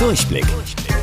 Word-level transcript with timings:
Durchblick. 0.00 0.46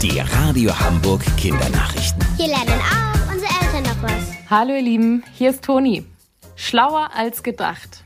Die 0.02 0.20
Radio 0.20 0.72
Hamburg 0.72 1.24
Kindernachrichten. 1.38 2.20
Hier 2.36 2.48
lernen 2.48 2.82
auch 2.82 3.32
unsere 3.32 3.52
Eltern 3.62 3.84
noch 3.84 4.02
was. 4.02 4.34
Hallo 4.50 4.74
ihr 4.74 4.82
Lieben, 4.82 5.24
hier 5.36 5.52
ist 5.52 5.64
Toni. 5.64 6.04
Schlauer 6.56 7.12
als 7.16 7.44
gedacht. 7.44 8.04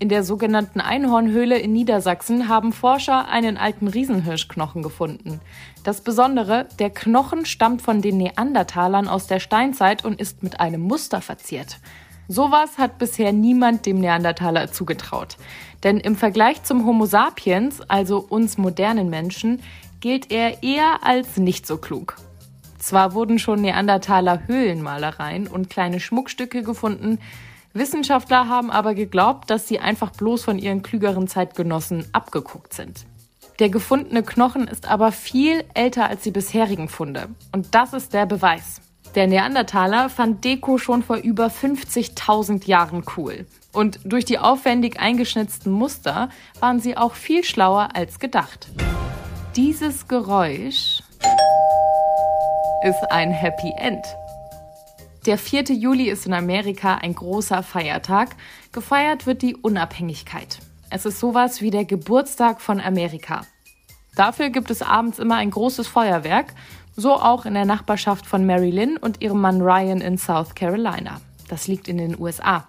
In 0.00 0.08
der 0.08 0.24
sogenannten 0.24 0.80
Einhornhöhle 0.80 1.56
in 1.60 1.72
Niedersachsen 1.72 2.48
haben 2.48 2.72
Forscher 2.72 3.28
einen 3.28 3.56
alten 3.56 3.86
Riesenhirschknochen 3.86 4.82
gefunden. 4.82 5.40
Das 5.84 6.00
Besondere, 6.00 6.66
der 6.80 6.90
Knochen 6.90 7.46
stammt 7.46 7.80
von 7.80 8.02
den 8.02 8.16
Neandertalern 8.16 9.06
aus 9.06 9.28
der 9.28 9.38
Steinzeit 9.38 10.04
und 10.04 10.20
ist 10.20 10.42
mit 10.42 10.58
einem 10.58 10.80
Muster 10.80 11.20
verziert. 11.20 11.78
Sowas 12.28 12.78
hat 12.78 12.98
bisher 12.98 13.32
niemand 13.32 13.86
dem 13.86 14.00
Neandertaler 14.00 14.72
zugetraut. 14.72 15.36
Denn 15.82 15.98
im 15.98 16.16
Vergleich 16.16 16.62
zum 16.62 16.86
Homo 16.86 17.06
sapiens, 17.06 17.80
also 17.88 18.18
uns 18.18 18.56
modernen 18.56 19.10
Menschen, 19.10 19.62
gilt 20.00 20.30
er 20.30 20.62
eher 20.62 21.00
als 21.02 21.36
nicht 21.36 21.66
so 21.66 21.76
klug. 21.76 22.16
Zwar 22.78 23.14
wurden 23.14 23.38
schon 23.38 23.62
Neandertaler 23.62 24.46
Höhlenmalereien 24.46 25.46
und 25.46 25.70
kleine 25.70 26.00
Schmuckstücke 26.00 26.62
gefunden, 26.62 27.18
Wissenschaftler 27.76 28.48
haben 28.48 28.70
aber 28.70 28.94
geglaubt, 28.94 29.50
dass 29.50 29.66
sie 29.66 29.80
einfach 29.80 30.10
bloß 30.10 30.44
von 30.44 30.60
ihren 30.60 30.82
klügeren 30.82 31.26
Zeitgenossen 31.26 32.06
abgeguckt 32.12 32.72
sind. 32.72 33.04
Der 33.58 33.68
gefundene 33.68 34.22
Knochen 34.22 34.68
ist 34.68 34.88
aber 34.88 35.10
viel 35.10 35.64
älter 35.74 36.08
als 36.08 36.22
die 36.22 36.30
bisherigen 36.30 36.88
Funde. 36.88 37.28
Und 37.52 37.74
das 37.74 37.92
ist 37.92 38.14
der 38.14 38.26
Beweis. 38.26 38.80
Der 39.14 39.28
Neandertaler 39.28 40.08
fand 40.08 40.44
Deko 40.44 40.76
schon 40.76 41.04
vor 41.04 41.16
über 41.16 41.46
50.000 41.46 42.66
Jahren 42.66 43.04
cool. 43.16 43.46
Und 43.72 44.00
durch 44.04 44.24
die 44.24 44.40
aufwendig 44.40 44.98
eingeschnitzten 44.98 45.70
Muster 45.70 46.30
waren 46.58 46.80
sie 46.80 46.96
auch 46.96 47.14
viel 47.14 47.44
schlauer 47.44 47.90
als 47.94 48.18
gedacht. 48.18 48.68
Dieses 49.54 50.08
Geräusch 50.08 51.00
ist 52.82 53.10
ein 53.10 53.30
Happy 53.30 53.72
End. 53.78 54.04
Der 55.26 55.38
4. 55.38 55.62
Juli 55.72 56.10
ist 56.10 56.26
in 56.26 56.34
Amerika 56.34 56.96
ein 56.96 57.14
großer 57.14 57.62
Feiertag. 57.62 58.34
Gefeiert 58.72 59.26
wird 59.26 59.42
die 59.42 59.54
Unabhängigkeit. 59.54 60.58
Es 60.90 61.06
ist 61.06 61.20
sowas 61.20 61.62
wie 61.62 61.70
der 61.70 61.84
Geburtstag 61.84 62.60
von 62.60 62.80
Amerika. 62.80 63.42
Dafür 64.16 64.50
gibt 64.50 64.70
es 64.70 64.82
abends 64.82 65.18
immer 65.18 65.36
ein 65.36 65.50
großes 65.50 65.88
Feuerwerk, 65.88 66.54
so 66.96 67.14
auch 67.14 67.46
in 67.46 67.54
der 67.54 67.64
Nachbarschaft 67.64 68.26
von 68.26 68.46
Mary 68.46 68.70
Lynn 68.70 68.96
und 68.96 69.22
ihrem 69.22 69.40
Mann 69.40 69.60
Ryan 69.60 70.00
in 70.00 70.18
South 70.18 70.54
Carolina. 70.54 71.20
Das 71.48 71.66
liegt 71.66 71.88
in 71.88 71.98
den 71.98 72.18
USA. 72.18 72.66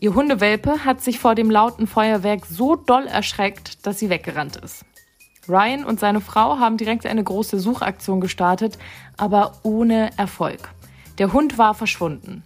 Ihr 0.00 0.14
Hundewelpe 0.14 0.84
hat 0.84 1.00
sich 1.00 1.18
vor 1.18 1.34
dem 1.34 1.50
lauten 1.50 1.86
Feuerwerk 1.86 2.46
so 2.46 2.76
doll 2.76 3.06
erschreckt, 3.06 3.84
dass 3.86 3.98
sie 3.98 4.10
weggerannt 4.10 4.56
ist. 4.56 4.84
Ryan 5.48 5.84
und 5.84 5.98
seine 5.98 6.20
Frau 6.20 6.58
haben 6.58 6.76
direkt 6.76 7.06
eine 7.06 7.24
große 7.24 7.58
Suchaktion 7.58 8.20
gestartet, 8.20 8.78
aber 9.16 9.52
ohne 9.62 10.10
Erfolg. 10.16 10.68
Der 11.16 11.32
Hund 11.32 11.58
war 11.58 11.74
verschwunden. 11.74 12.44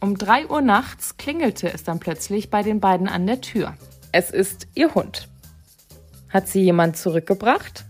Um 0.00 0.16
drei 0.18 0.46
Uhr 0.46 0.60
nachts 0.60 1.16
klingelte 1.16 1.72
es 1.72 1.82
dann 1.82 1.98
plötzlich 1.98 2.50
bei 2.50 2.62
den 2.62 2.78
beiden 2.78 3.08
an 3.08 3.26
der 3.26 3.40
Tür. 3.40 3.74
Es 4.12 4.30
ist 4.30 4.68
ihr 4.74 4.94
Hund. 4.94 5.28
Hat 6.28 6.46
sie 6.46 6.62
jemand 6.62 6.96
zurückgebracht? 6.96 7.84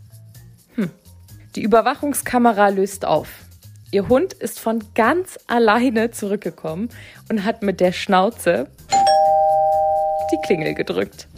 Die 1.57 1.63
Überwachungskamera 1.63 2.69
löst 2.69 3.07
auf. 3.07 3.29
Ihr 3.91 4.09
Hund 4.09 4.35
ist 4.35 4.61
von 4.61 4.85
ganz 4.95 5.39
alleine 5.47 6.11
zurückgekommen 6.11 6.91
und 7.31 7.45
hat 7.45 7.63
mit 7.63 7.81
der 7.81 7.93
Schnauze 7.93 8.69
die 10.31 10.39
Klingel 10.45 10.75
gedrückt. 10.75 11.29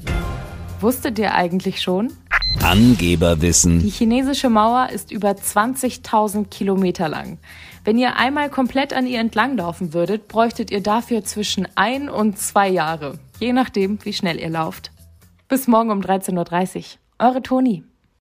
Wusstet 0.81 1.21
ihr 1.21 1.35
eigentlich 1.35 1.81
schon? 1.81 2.13
Angeberwissen. 2.61 3.79
Die 3.79 3.91
chinesische 3.91 4.51
Mauer 4.51 4.89
ist 4.93 5.13
über 5.13 5.31
20.000 5.31 6.49
Kilometer 6.49 7.09
lang. 7.09 7.39
Wenn 7.85 7.97
ihr 7.97 8.17
einmal 8.17 8.51
komplett 8.51 8.93
an 8.93 9.07
ihr 9.07 9.21
entlanglaufen 9.21 9.95
würdet, 9.95 10.27
bräuchtet 10.27 10.73
ihr 10.73 10.83
dafür 10.83 11.23
zwischen 11.23 11.69
ein 11.77 12.09
und 12.09 12.39
zwei 12.39 12.69
Jahre, 12.69 13.21
je 13.39 13.53
nachdem, 13.53 14.05
wie 14.05 14.13
schnell 14.13 14.41
ihr 14.41 14.51
lauft. 14.51 14.91
Bis 15.47 15.69
morgen 15.69 15.93
um 15.93 16.01
13.30 16.01 16.77
Uhr. 16.77 16.85
Eure 17.21 17.43
Toni. 17.43 17.85